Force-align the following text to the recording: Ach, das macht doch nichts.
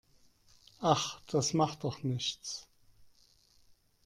Ach, 0.81 1.21
das 1.27 1.53
macht 1.53 1.83
doch 1.83 2.01
nichts. 2.01 2.67